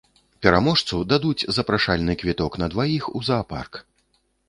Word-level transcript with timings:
Пераможцу 0.45 1.01
дадуць 1.11 1.47
запрашальны 1.59 2.17
квіток 2.25 2.53
на 2.65 2.73
дваіх 2.75 3.03
у 3.21 3.27
заапарк. 3.33 3.73